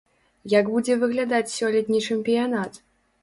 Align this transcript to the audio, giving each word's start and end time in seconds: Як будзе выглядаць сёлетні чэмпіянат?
Як 0.53 0.71
будзе 0.75 0.95
выглядаць 1.03 1.53
сёлетні 1.57 2.01
чэмпіянат? 2.07 2.81